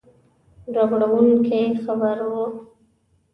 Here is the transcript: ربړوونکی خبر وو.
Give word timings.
ربړوونکی 0.75 1.63
خبر 1.83 2.17
وو. 2.31 2.45